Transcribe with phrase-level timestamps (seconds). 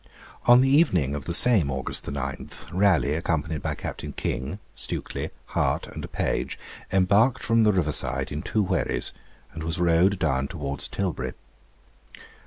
[0.47, 5.85] On the evening of the same August 9, Raleigh, accompanied by Captain King, Stukely, Hart,
[5.85, 6.57] and a page,
[6.91, 9.11] embarked from the river side in two wherries,
[9.53, 11.33] and was rowed down towards Tilbury.